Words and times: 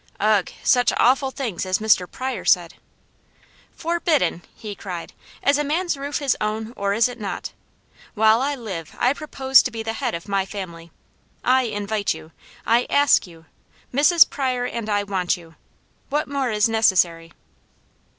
Ugh! 0.19 0.49
Such 0.63 0.91
awful 0.97 1.29
things 1.29 1.63
as 1.63 1.77
Mr. 1.77 2.09
Pryor 2.09 2.43
said. 2.43 2.73
"Forbidden!" 3.71 4.41
he 4.55 4.73
cried. 4.73 5.13
"Is 5.45 5.59
a 5.59 5.63
man's 5.63 5.95
roof 5.95 6.17
his 6.17 6.35
own, 6.41 6.73
or 6.75 6.95
is 6.95 7.07
it 7.07 7.19
not? 7.19 7.51
While 8.15 8.41
I 8.41 8.55
live, 8.55 8.95
I 8.97 9.13
propose 9.13 9.61
to 9.61 9.69
be 9.69 9.83
the 9.83 9.93
head 9.93 10.15
of 10.15 10.27
my 10.27 10.43
family. 10.43 10.91
I 11.43 11.65
invite 11.65 12.15
you! 12.15 12.31
I 12.65 12.87
ask 12.89 13.27
you! 13.27 13.45
Mrs. 13.93 14.27
Pryor 14.27 14.65
and 14.65 14.89
I 14.89 15.03
want 15.03 15.37
you! 15.37 15.53
What 16.09 16.27
more 16.27 16.49
is 16.49 16.67
necessary?" 16.67 17.33